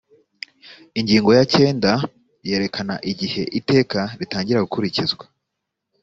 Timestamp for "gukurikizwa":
4.65-5.23